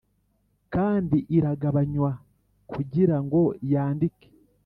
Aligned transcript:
kandi 0.73 1.17
iragabanywa 1.37 2.11
kugirango 2.71 3.39
yandike 3.71 4.27